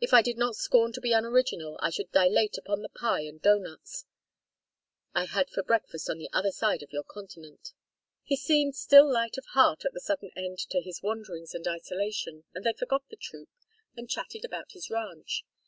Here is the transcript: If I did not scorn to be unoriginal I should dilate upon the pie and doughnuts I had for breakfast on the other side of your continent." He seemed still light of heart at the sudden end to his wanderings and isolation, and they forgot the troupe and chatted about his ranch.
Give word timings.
If 0.00 0.14
I 0.14 0.22
did 0.22 0.38
not 0.38 0.54
scorn 0.54 0.92
to 0.92 1.00
be 1.00 1.10
unoriginal 1.10 1.78
I 1.82 1.90
should 1.90 2.12
dilate 2.12 2.56
upon 2.56 2.82
the 2.82 2.88
pie 2.88 3.22
and 3.22 3.42
doughnuts 3.42 4.04
I 5.16 5.24
had 5.24 5.50
for 5.50 5.64
breakfast 5.64 6.08
on 6.08 6.16
the 6.18 6.30
other 6.32 6.52
side 6.52 6.84
of 6.84 6.92
your 6.92 7.02
continent." 7.02 7.72
He 8.22 8.36
seemed 8.36 8.76
still 8.76 9.12
light 9.12 9.36
of 9.36 9.46
heart 9.46 9.84
at 9.84 9.92
the 9.92 9.98
sudden 9.98 10.30
end 10.36 10.60
to 10.70 10.80
his 10.80 11.02
wanderings 11.02 11.56
and 11.56 11.66
isolation, 11.66 12.44
and 12.54 12.62
they 12.64 12.72
forgot 12.74 13.08
the 13.08 13.16
troupe 13.16 13.50
and 13.96 14.08
chatted 14.08 14.44
about 14.44 14.70
his 14.74 14.90
ranch. 14.90 15.44